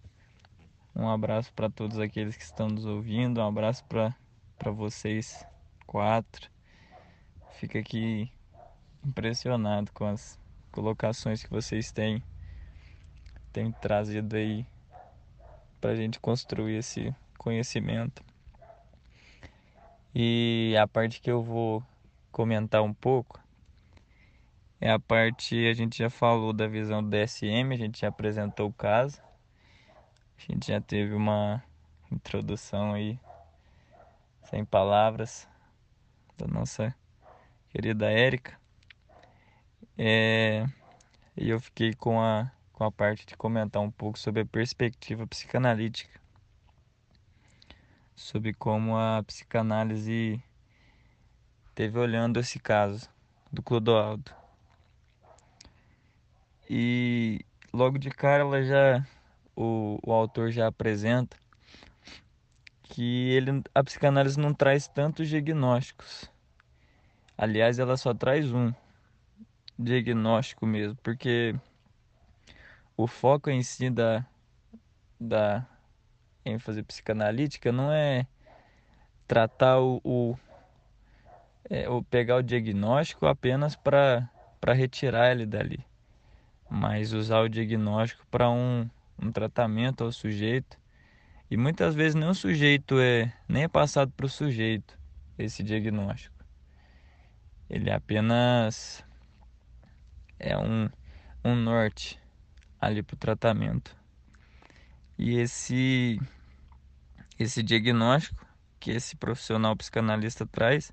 Um 0.97 1.07
abraço 1.07 1.53
para 1.53 1.69
todos 1.69 1.99
aqueles 1.99 2.35
que 2.35 2.43
estão 2.43 2.67
nos 2.67 2.87
ouvindo, 2.87 3.43
um 3.43 3.47
abraço 3.47 3.85
para 3.85 4.71
vocês 4.71 5.45
quatro. 5.87 6.51
Fica 7.53 7.79
aqui 7.79 8.33
impressionado 9.05 9.93
com 9.93 10.07
as 10.07 10.41
colocações 10.73 11.43
que 11.43 11.51
vocês 11.51 11.93
têm, 11.93 12.23
têm 13.53 13.71
trazido 13.71 14.35
aí 14.35 14.65
para 15.79 15.91
a 15.91 15.95
gente 15.95 16.19
construir 16.19 16.77
esse 16.77 17.15
conhecimento. 17.37 18.25
E 20.15 20.75
a 20.81 20.89
parte 20.89 21.21
que 21.21 21.31
eu 21.31 21.43
vou 21.43 21.83
comentar 22.33 22.83
um 22.83 22.95
pouco 22.95 23.39
é 24.81 24.91
a 24.91 24.99
parte 24.99 25.67
a 25.67 25.73
gente 25.73 25.99
já 25.99 26.09
falou 26.09 26.53
da 26.53 26.69
visão 26.69 27.03
do 27.03 27.11
DSM, 27.11 27.73
a 27.73 27.77
gente 27.77 28.01
já 28.01 28.09
apresentou 28.09 28.69
o 28.69 28.73
caso, 28.73 29.21
a 30.37 30.53
gente 30.53 30.69
já 30.69 30.81
teve 30.81 31.15
uma 31.15 31.63
introdução 32.11 32.95
aí 32.95 33.19
sem 34.45 34.65
palavras 34.65 35.49
da 36.37 36.47
nossa 36.47 36.95
querida 37.71 38.11
Érica. 38.11 38.57
É, 39.97 40.65
e 41.37 41.51
eu 41.51 41.61
fiquei 41.61 41.93
com 41.93 42.21
a, 42.21 42.51
com 42.73 42.85
a 42.85 42.93
parte 42.93 43.27
de 43.27 43.37
comentar 43.37 43.83
um 43.83 43.91
pouco 43.91 44.19
sobre 44.19 44.43
a 44.43 44.47
perspectiva 44.47 45.27
psicanalítica, 45.27 46.21
sobre 48.15 48.55
como 48.55 48.97
a 48.97 49.23
psicanálise 49.25 50.41
teve 51.75 51.99
olhando 51.99 52.39
esse 52.39 52.61
caso 52.61 53.11
do 53.53 53.61
Clodoaldo. 53.61 54.39
E 56.69 57.41
logo 57.73 57.99
de 57.99 58.11
cara 58.11 58.43
ela 58.43 58.63
já 58.63 59.07
o, 59.57 59.99
o 60.05 60.13
autor 60.13 60.51
já 60.51 60.67
apresenta 60.67 61.37
que 62.83 63.31
ele 63.31 63.63
a 63.75 63.85
psicanálise 63.85 64.39
não 64.39 64.53
traz 64.53 64.89
tantos 64.89 65.29
diagnósticos. 65.29 66.31
Aliás, 67.37 67.79
ela 67.79 67.97
só 67.97 68.13
traz 68.13 68.53
um 68.53 68.73
diagnóstico 69.79 70.67
mesmo, 70.67 70.97
porque 71.03 71.55
o 72.97 73.07
foco 73.07 73.49
em 73.49 73.63
si 73.63 73.89
da, 73.89 74.27
da 75.21 75.65
ênfase 76.45 76.83
psicanalítica 76.83 77.71
não 77.71 77.93
é 77.93 78.27
tratar 79.29 79.79
o, 79.81 80.01
o, 80.03 80.37
é, 81.71 81.85
pegar 82.11 82.37
o 82.37 82.43
diagnóstico 82.43 83.27
apenas 83.27 83.77
para 83.77 84.29
retirar 84.75 85.31
ele 85.31 85.47
dali, 85.47 85.85
mas 86.71 87.13
usar 87.13 87.41
o 87.41 87.49
diagnóstico 87.49 88.27
para 88.31 88.51
um, 88.51 88.89
um 89.21 89.33
tratamento 89.33 90.05
ao 90.05 90.13
sujeito. 90.13 90.79
E 91.51 91.57
muitas 91.57 91.95
vezes 91.95 92.15
nem 92.15 92.29
o 92.29 92.35
sujeito 92.35 92.99
é 92.99 93.33
nem 93.49 93.65
é 93.65 93.69
passado 93.69 94.13
para 94.13 94.27
o 94.27 94.29
sujeito 94.29 94.99
esse 95.39 95.63
diagnóstico. 95.63 96.37
Ele 97.71 97.91
apenas 97.91 99.05
é 100.39 100.57
um, 100.57 100.89
um 101.45 101.55
norte 101.55 102.19
ali 102.81 103.03
para 103.03 103.15
o 103.15 103.19
tratamento. 103.19 103.97
E 105.19 105.37
esse, 105.39 106.21
esse 107.39 107.63
diagnóstico 107.63 108.47
que 108.79 108.91
esse 108.93 109.17
profissional 109.17 109.77
psicanalista 109.77 110.47
traz 110.47 110.93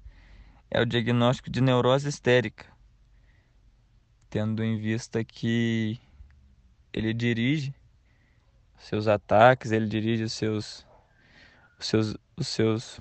é 0.70 0.82
o 0.82 0.86
diagnóstico 0.86 1.50
de 1.50 1.62
neurose 1.62 2.10
histérica, 2.10 2.66
tendo 4.36 4.62
em 4.62 4.78
vista 4.78 5.24
que 5.24 5.98
ele 6.92 7.14
dirige 7.14 7.74
seus 8.78 9.08
ataques, 9.08 9.72
ele 9.72 9.88
dirige 9.88 10.26
os 10.26 10.34
seus, 10.34 10.86
os 11.80 11.86
seus, 11.88 12.18
os 12.36 12.46
seus, 12.46 13.00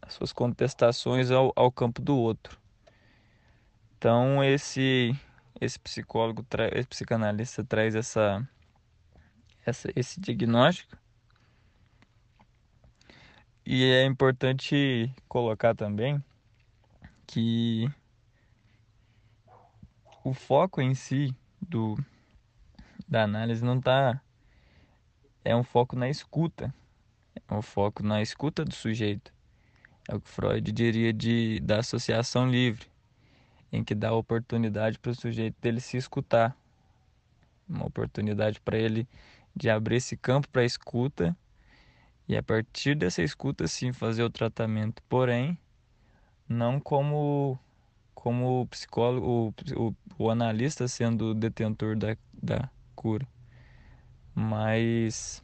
as 0.00 0.12
suas 0.12 0.32
contestações 0.32 1.32
ao, 1.32 1.52
ao 1.56 1.72
campo 1.72 2.00
do 2.00 2.16
outro. 2.16 2.56
Então 3.98 4.40
esse 4.44 5.12
esse 5.60 5.80
psicólogo, 5.80 6.46
esse 6.74 6.86
psicanalista 6.86 7.64
traz 7.64 7.96
essa, 7.96 8.48
essa 9.66 9.88
esse 9.96 10.20
diagnóstico. 10.20 10.96
E 13.66 13.82
é 13.82 14.04
importante 14.04 15.12
colocar 15.26 15.74
também 15.74 16.22
que 17.26 17.90
o 20.22 20.34
foco 20.34 20.80
em 20.80 20.94
si 20.94 21.34
do 21.60 21.96
da 23.08 23.24
análise 23.24 23.64
não 23.64 23.78
está 23.78 24.20
é 25.44 25.56
um 25.56 25.64
foco 25.64 25.96
na 25.96 26.08
escuta, 26.08 26.72
é 27.48 27.54
um 27.54 27.62
foco 27.62 28.02
na 28.02 28.20
escuta 28.20 28.64
do 28.64 28.74
sujeito. 28.74 29.32
É 30.08 30.14
o 30.14 30.20
que 30.20 30.28
Freud 30.28 30.70
diria 30.72 31.12
de 31.12 31.60
da 31.60 31.78
associação 31.78 32.50
livre 32.50 32.86
em 33.72 33.82
que 33.82 33.94
dá 33.94 34.12
oportunidade 34.12 34.98
para 34.98 35.12
o 35.12 35.14
sujeito 35.14 35.56
dele 35.60 35.80
se 35.80 35.96
escutar, 35.96 36.56
uma 37.68 37.86
oportunidade 37.86 38.60
para 38.60 38.76
ele 38.76 39.08
de 39.54 39.70
abrir 39.70 39.96
esse 39.96 40.16
campo 40.16 40.48
para 40.48 40.64
escuta 40.64 41.36
e 42.28 42.36
a 42.36 42.42
partir 42.42 42.94
dessa 42.94 43.22
escuta 43.22 43.66
sim 43.66 43.92
fazer 43.92 44.22
o 44.22 44.30
tratamento, 44.30 45.02
porém 45.08 45.58
não 46.48 46.80
como 46.80 47.58
como 48.20 48.60
o 48.60 48.66
psicólogo, 48.66 49.54
o, 49.74 49.88
o, 49.88 49.96
o 50.18 50.30
analista 50.30 50.86
sendo 50.86 51.30
o 51.30 51.34
detentor 51.34 51.96
da, 51.96 52.14
da 52.34 52.70
cura, 52.94 53.26
mas 54.34 55.42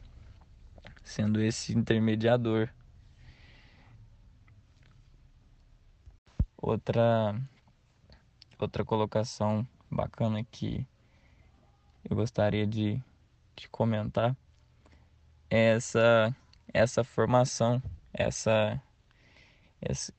sendo 1.03 1.41
esse 1.41 1.75
intermediador. 1.75 2.69
Outra 6.55 7.35
outra 8.59 8.85
colocação 8.85 9.67
bacana 9.89 10.43
que 10.43 10.85
eu 12.07 12.15
gostaria 12.15 12.67
de, 12.67 13.01
de 13.55 13.67
comentar 13.69 14.37
é 15.49 15.73
essa, 15.75 16.35
essa 16.71 17.03
formação, 17.03 17.81
essa, 18.13 18.79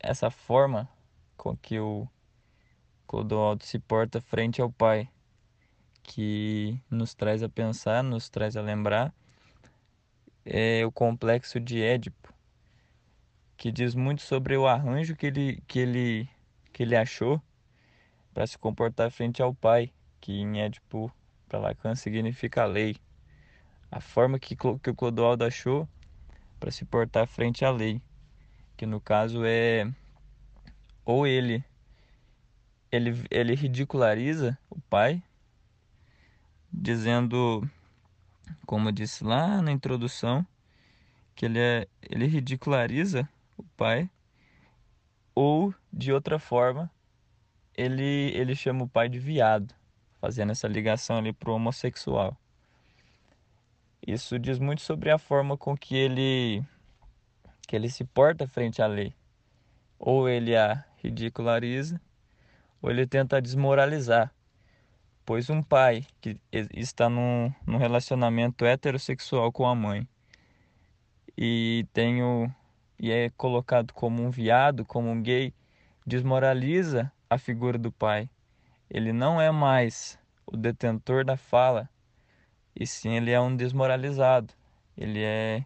essa 0.00 0.28
forma 0.28 0.88
com 1.36 1.56
que 1.56 1.78
o 1.78 2.08
Clodoaldo 3.08 3.64
se 3.64 3.80
porta 3.80 4.20
frente 4.20 4.62
ao 4.62 4.70
pai, 4.70 5.08
que 6.04 6.80
nos 6.88 7.12
traz 7.14 7.42
a 7.42 7.48
pensar, 7.48 8.04
nos 8.04 8.28
traz 8.28 8.56
a 8.56 8.62
lembrar 8.62 9.12
é 10.50 10.84
o 10.86 10.90
complexo 10.90 11.60
de 11.60 11.82
Édipo, 11.82 12.32
que 13.56 13.70
diz 13.70 13.94
muito 13.94 14.22
sobre 14.22 14.56
o 14.56 14.66
arranjo 14.66 15.14
que 15.14 15.26
ele, 15.26 15.62
que 15.68 15.78
ele, 15.78 16.28
que 16.72 16.82
ele 16.82 16.96
achou 16.96 17.42
para 18.32 18.46
se 18.46 18.56
comportar 18.56 19.10
frente 19.10 19.42
ao 19.42 19.54
Pai, 19.54 19.92
que 20.20 20.32
em 20.32 20.60
Édipo 20.60 21.12
para 21.46 21.58
Lacan 21.58 21.94
significa 21.94 22.64
lei. 22.64 22.96
A 23.90 24.00
forma 24.00 24.38
que, 24.38 24.56
que 24.56 24.90
o 24.90 24.94
Clodoaldo 24.94 25.44
achou 25.44 25.86
para 26.58 26.70
se 26.70 26.84
portar 26.84 27.26
frente 27.26 27.64
à 27.64 27.70
lei, 27.70 28.00
que 28.76 28.86
no 28.86 29.00
caso 29.00 29.42
é 29.44 29.86
ou 31.04 31.26
ele 31.26 31.62
ele, 32.90 33.24
ele 33.30 33.54
ridiculariza 33.54 34.58
o 34.70 34.80
pai, 34.80 35.22
dizendo, 36.72 37.68
como 38.66 38.88
eu 38.88 38.92
disse 38.92 39.24
lá 39.24 39.60
na 39.62 39.72
introdução, 39.72 40.46
que 41.34 41.46
ele, 41.46 41.58
é, 41.58 41.88
ele 42.02 42.26
ridiculariza 42.26 43.28
o 43.56 43.62
pai, 43.76 44.10
ou 45.34 45.74
de 45.92 46.12
outra 46.12 46.38
forma, 46.38 46.90
ele, 47.76 48.32
ele 48.34 48.54
chama 48.56 48.84
o 48.84 48.88
pai 48.88 49.08
de 49.08 49.18
viado, 49.18 49.74
fazendo 50.20 50.52
essa 50.52 50.66
ligação 50.66 51.18
ali 51.18 51.32
pro 51.32 51.52
homossexual. 51.52 52.36
Isso 54.04 54.38
diz 54.38 54.58
muito 54.58 54.82
sobre 54.82 55.10
a 55.10 55.18
forma 55.18 55.56
com 55.56 55.76
que 55.76 55.94
ele 55.94 56.64
que 57.66 57.76
ele 57.76 57.90
se 57.90 58.02
porta 58.02 58.48
frente 58.48 58.80
à 58.80 58.86
lei. 58.86 59.12
Ou 59.98 60.26
ele 60.26 60.56
a 60.56 60.82
ridiculariza, 60.96 62.00
ou 62.80 62.90
ele 62.90 63.06
tenta 63.06 63.40
desmoralizar. 63.40 64.32
Pois 65.24 65.50
um 65.50 65.62
pai 65.62 66.06
que 66.20 66.40
está 66.50 67.08
num, 67.08 67.52
num 67.66 67.76
relacionamento 67.76 68.64
heterossexual 68.64 69.52
com 69.52 69.66
a 69.66 69.74
mãe 69.74 70.08
e 71.36 71.86
tem 71.92 72.22
o, 72.22 72.50
e 72.98 73.10
é 73.10 73.30
colocado 73.30 73.92
como 73.92 74.22
um 74.22 74.30
viado, 74.30 74.84
como 74.84 75.10
um 75.10 75.22
gay, 75.22 75.52
desmoraliza 76.06 77.12
a 77.28 77.36
figura 77.36 77.76
do 77.76 77.92
pai. 77.92 78.30
Ele 78.88 79.12
não 79.12 79.38
é 79.40 79.50
mais 79.50 80.18
o 80.46 80.56
detentor 80.56 81.24
da 81.24 81.36
fala 81.36 81.88
e 82.74 82.86
sim 82.86 83.14
ele 83.14 83.30
é 83.30 83.40
um 83.40 83.54
desmoralizado. 83.54 84.54
Ele 84.96 85.22
é 85.22 85.64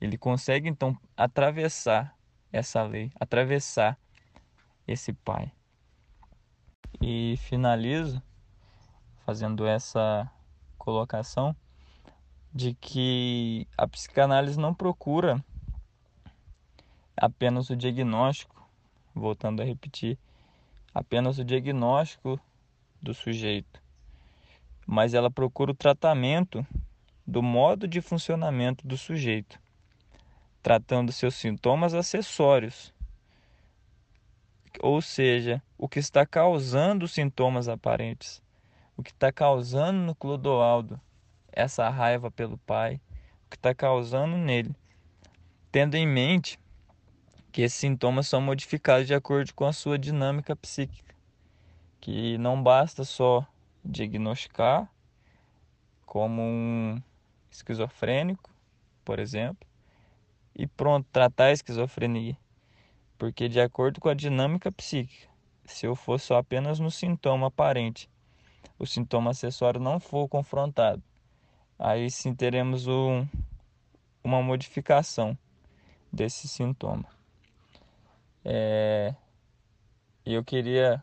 ele 0.00 0.18
consegue 0.18 0.68
então 0.68 0.98
atravessar 1.16 2.14
essa 2.52 2.82
lei, 2.82 3.10
atravessar 3.18 3.96
esse 4.86 5.12
pai. 5.12 5.50
E 7.06 7.36
finalizo 7.36 8.22
fazendo 9.26 9.66
essa 9.66 10.26
colocação 10.78 11.54
de 12.50 12.72
que 12.72 13.68
a 13.76 13.86
psicanálise 13.86 14.58
não 14.58 14.72
procura 14.72 15.44
apenas 17.14 17.68
o 17.68 17.76
diagnóstico, 17.76 18.66
voltando 19.14 19.60
a 19.60 19.66
repetir, 19.66 20.18
apenas 20.94 21.36
o 21.36 21.44
diagnóstico 21.44 22.40
do 23.02 23.12
sujeito, 23.12 23.82
mas 24.86 25.12
ela 25.12 25.30
procura 25.30 25.72
o 25.72 25.76
tratamento 25.76 26.66
do 27.26 27.42
modo 27.42 27.86
de 27.86 28.00
funcionamento 28.00 28.88
do 28.88 28.96
sujeito, 28.96 29.60
tratando 30.62 31.12
seus 31.12 31.34
sintomas 31.34 31.92
acessórios, 31.92 32.94
ou 34.80 35.02
seja, 35.02 35.62
o 35.84 35.88
que 35.88 35.98
está 35.98 36.24
causando 36.24 37.04
os 37.04 37.12
sintomas 37.12 37.68
aparentes, 37.68 38.42
o 38.96 39.02
que 39.02 39.10
está 39.10 39.30
causando 39.30 39.98
no 39.98 40.14
Clodoaldo 40.14 40.98
essa 41.52 41.90
raiva 41.90 42.30
pelo 42.30 42.56
pai, 42.56 42.98
o 43.44 43.50
que 43.50 43.56
está 43.56 43.74
causando 43.74 44.34
nele, 44.38 44.74
tendo 45.70 45.94
em 45.94 46.06
mente 46.06 46.58
que 47.52 47.60
esses 47.60 47.78
sintomas 47.78 48.26
são 48.26 48.40
modificados 48.40 49.06
de 49.06 49.12
acordo 49.12 49.52
com 49.52 49.66
a 49.66 49.74
sua 49.74 49.98
dinâmica 49.98 50.56
psíquica, 50.56 51.14
que 52.00 52.38
não 52.38 52.62
basta 52.62 53.04
só 53.04 53.46
diagnosticar 53.84 54.90
como 56.06 56.40
um 56.40 56.98
esquizofrênico, 57.50 58.50
por 59.04 59.18
exemplo, 59.18 59.68
e 60.56 60.66
pronto, 60.66 61.06
tratar 61.12 61.48
a 61.48 61.52
esquizofrenia. 61.52 62.38
Porque 63.18 63.50
de 63.50 63.60
acordo 63.60 64.00
com 64.00 64.08
a 64.08 64.14
dinâmica 64.14 64.72
psíquica, 64.72 65.33
se 65.64 65.86
eu 65.86 65.94
for 65.94 66.18
só 66.20 66.38
apenas 66.38 66.78
no 66.78 66.90
sintoma 66.90 67.48
aparente, 67.48 68.10
o 68.78 68.86
sintoma 68.86 69.30
acessório 69.30 69.80
não 69.80 69.98
for 70.00 70.28
confrontado, 70.28 71.02
aí 71.78 72.10
sim 72.10 72.34
teremos 72.34 72.86
um, 72.86 73.26
uma 74.22 74.42
modificação 74.42 75.36
desse 76.12 76.48
sintoma. 76.48 77.06
É, 78.44 79.14
eu 80.24 80.44
queria 80.44 81.02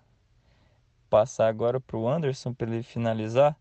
passar 1.09 1.47
agora 1.47 1.79
para 1.79 1.97
o 1.97 2.07
Anderson 2.07 2.53
para 2.53 2.69
ele 2.69 2.83
finalizar, 2.83 3.57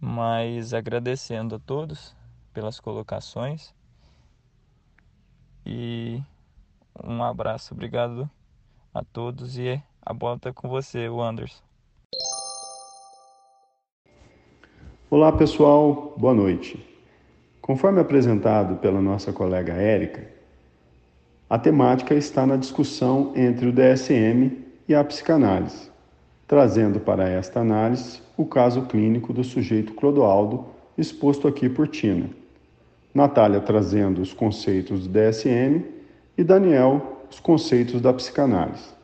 mas 0.00 0.72
agradecendo 0.72 1.56
a 1.56 1.58
todos 1.58 2.14
pelas 2.52 2.80
colocações 2.80 3.74
e 5.66 6.22
um 7.02 7.22
abraço, 7.22 7.74
obrigado 7.74 8.30
a 8.94 9.02
todos 9.04 9.58
e 9.58 9.82
a 10.06 10.14
bola 10.14 10.36
está 10.36 10.52
com 10.52 10.68
você, 10.68 11.08
o 11.08 11.20
Anderson. 11.20 11.64
Olá 15.10 15.32
pessoal, 15.32 16.14
boa 16.16 16.32
noite. 16.32 16.78
Conforme 17.60 18.00
apresentado 18.00 18.76
pela 18.76 19.02
nossa 19.02 19.32
colega 19.32 19.72
Érica, 19.72 20.30
a 21.50 21.58
temática 21.58 22.14
está 22.14 22.46
na 22.46 22.56
discussão 22.56 23.32
entre 23.34 23.66
o 23.66 23.72
DSM 23.72 24.64
e 24.88 24.94
a 24.94 25.02
psicanálise, 25.02 25.90
trazendo 26.46 27.00
para 27.00 27.28
esta 27.28 27.58
análise 27.58 28.22
o 28.36 28.46
caso 28.46 28.82
clínico 28.82 29.32
do 29.32 29.42
sujeito 29.42 29.94
Clodoaldo, 29.94 30.66
exposto 30.96 31.48
aqui 31.48 31.68
por 31.68 31.88
Tina. 31.88 32.30
Natália 33.12 33.60
trazendo 33.60 34.20
os 34.20 34.32
conceitos 34.32 35.08
do 35.08 35.08
DSM 35.08 35.84
e 36.38 36.44
Daniel 36.44 37.24
os 37.28 37.40
conceitos 37.40 38.00
da 38.00 38.12
psicanálise. 38.12 38.95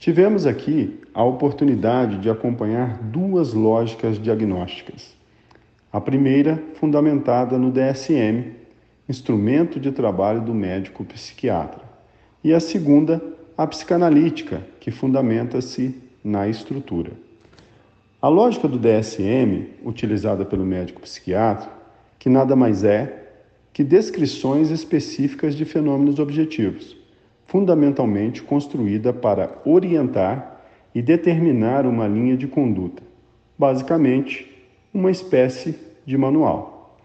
Tivemos 0.00 0.46
aqui 0.46 0.98
a 1.12 1.22
oportunidade 1.22 2.16
de 2.20 2.30
acompanhar 2.30 3.02
duas 3.02 3.52
lógicas 3.52 4.18
diagnósticas. 4.18 5.14
A 5.92 6.00
primeira, 6.00 6.58
fundamentada 6.76 7.58
no 7.58 7.70
DSM, 7.70 8.52
instrumento 9.06 9.78
de 9.78 9.92
trabalho 9.92 10.40
do 10.40 10.54
médico 10.54 11.04
psiquiatra, 11.04 11.82
e 12.42 12.54
a 12.54 12.60
segunda, 12.60 13.22
a 13.58 13.66
psicanalítica, 13.66 14.62
que 14.80 14.90
fundamenta-se 14.90 15.94
na 16.24 16.48
estrutura. 16.48 17.12
A 18.22 18.28
lógica 18.28 18.66
do 18.66 18.78
DSM, 18.78 19.66
utilizada 19.84 20.46
pelo 20.46 20.64
médico 20.64 21.02
psiquiatra, 21.02 21.68
que 22.18 22.30
nada 22.30 22.56
mais 22.56 22.84
é 22.84 23.32
que 23.70 23.84
descrições 23.84 24.70
específicas 24.70 25.54
de 25.54 25.66
fenômenos 25.66 26.18
objetivos, 26.18 26.96
fundamentalmente 27.50 28.42
construída 28.42 29.12
para 29.12 29.58
orientar 29.64 30.60
e 30.94 31.02
determinar 31.02 31.84
uma 31.84 32.06
linha 32.06 32.36
de 32.36 32.46
conduta, 32.46 33.02
basicamente, 33.58 34.48
uma 34.94 35.10
espécie 35.10 35.76
de 36.06 36.16
manual. 36.16 36.96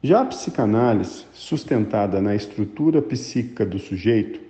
Já 0.00 0.20
a 0.20 0.24
psicanálise, 0.24 1.24
sustentada 1.32 2.20
na 2.20 2.32
estrutura 2.32 3.02
psíquica 3.02 3.66
do 3.66 3.80
sujeito, 3.80 4.40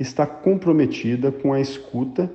está 0.00 0.26
comprometida 0.26 1.30
com 1.30 1.52
a 1.52 1.60
escuta 1.60 2.32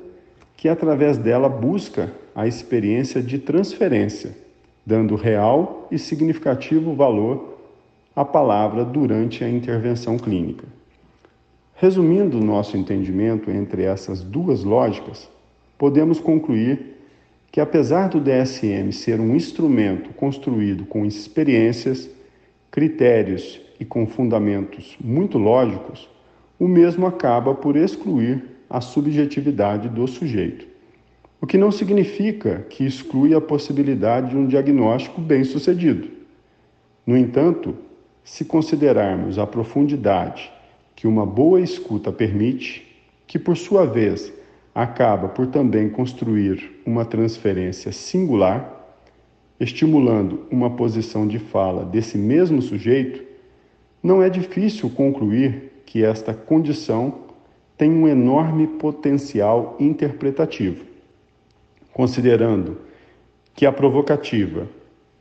que, 0.56 0.69
através 0.69 1.17
dela, 1.17 1.50
busca 1.50 2.13
a 2.36 2.45
experiência 2.45 3.21
de 3.21 3.39
transferência, 3.39 4.38
dando 4.86 5.15
real 5.15 5.88
e 5.91 5.97
significativo 5.97 6.93
valor 6.93 7.58
à 8.15 8.23
palavra 8.23 8.86
durante 8.86 9.43
a 9.43 9.50
intervenção 9.50 10.19
clínica. 10.19 10.76
Resumindo 11.79 12.39
o 12.39 12.43
nosso 12.43 12.75
entendimento 12.75 13.51
entre 13.51 13.83
essas 13.83 14.23
duas 14.23 14.63
lógicas, 14.63 15.29
podemos 15.77 16.19
concluir 16.19 16.97
que, 17.51 17.61
apesar 17.61 18.09
do 18.09 18.19
DSM 18.19 18.91
ser 18.91 19.19
um 19.19 19.35
instrumento 19.35 20.09
construído 20.15 20.87
com 20.87 21.05
experiências, 21.05 22.09
critérios 22.71 23.61
e 23.79 23.85
com 23.85 24.07
fundamentos 24.07 24.97
muito 24.99 25.37
lógicos, 25.37 26.09
o 26.59 26.67
mesmo 26.67 27.05
acaba 27.05 27.53
por 27.53 27.77
excluir 27.77 28.43
a 28.67 28.81
subjetividade 28.81 29.87
do 29.87 30.07
sujeito. 30.07 30.65
O 31.39 31.45
que 31.45 31.59
não 31.59 31.71
significa 31.71 32.65
que 32.71 32.87
exclui 32.87 33.35
a 33.35 33.39
possibilidade 33.39 34.31
de 34.31 34.35
um 34.35 34.47
diagnóstico 34.47 35.21
bem-sucedido. 35.21 36.09
No 37.05 37.15
entanto, 37.15 37.75
se 38.23 38.43
considerarmos 38.43 39.37
a 39.37 39.45
profundidade 39.45 40.56
que 40.97 41.05
uma 41.05 41.27
boa 41.27 41.62
escuta 41.62 42.12
permite, 42.12 42.83
que 43.27 43.38
por 43.38 43.55
sua 43.55 43.86
vez 43.86 44.33
acaba 44.73 45.29
por 45.29 45.45
também 45.45 45.88
construir 45.88 46.81
uma 46.83 47.05
transferência 47.05 47.91
singular, 47.91 48.97
estimulando 49.60 50.47
uma 50.49 50.71
posição 50.71 51.27
de 51.27 51.38
fala 51.38 51.86
desse 51.86 52.17
mesmo 52.17 52.63
sujeito, 52.63 53.23
não 54.01 54.23
é 54.23 54.29
difícil 54.29 54.89
concluir 54.89 55.83
que 55.86 56.03
esta 56.03 56.33
condição 56.33 57.25
tem 57.77 57.91
um 57.91 58.07
enorme 58.07 58.65
potencial 58.65 59.77
interpretativo. 59.79 60.83
Considerando 61.93 62.79
que 63.53 63.67
a 63.67 63.71
provocativa 63.71 64.67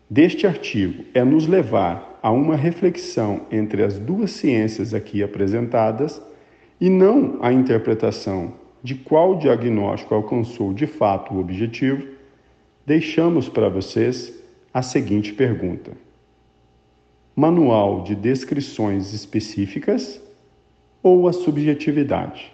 deste 0.09 0.47
artigo 0.47 1.05
é 1.12 1.23
nos 1.23 1.47
levar 1.47 2.16
a 2.27 2.31
uma 2.33 2.57
reflexão 2.57 3.47
entre 3.53 3.85
as 3.85 4.01
duas 4.01 4.33
ciências 4.33 4.93
aqui 4.93 5.23
apresentadas 5.23 6.21
e 6.81 6.91
não 6.91 7.39
a 7.41 7.53
interpretação 7.53 8.55
de 8.83 8.97
qual 8.97 9.39
diagnóstico 9.39 10.12
alcançou 10.12 10.75
de 10.75 10.89
fato 10.89 11.33
o 11.33 11.39
objetivo, 11.39 12.05
deixamos 12.85 13.49
para 13.49 13.69
vocês 13.69 14.43
a 14.75 14.83
seguinte 14.83 15.33
pergunta: 15.33 15.93
Manual 17.37 18.03
de 18.03 18.17
descrições 18.17 19.15
específicas 19.15 20.21
ou 21.05 21.29
a 21.29 21.33
subjetividade? 21.33 22.53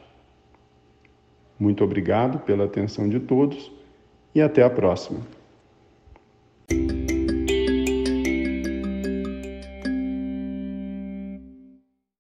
Muito 1.58 1.82
obrigado 1.82 2.40
pela 2.40 2.66
atenção 2.66 3.08
de 3.08 3.20
todos 3.20 3.72
e 4.35 4.42
até 4.42 4.62
a 4.62 4.68
próxima. 4.68 5.20